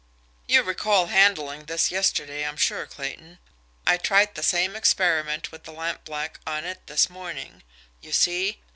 [0.47, 3.37] "You recall handling this yesterday, I'm sure, Clayton.
[3.85, 7.61] I tried the same experiment with the lampblack on it this morning,
[8.01, 8.59] you see.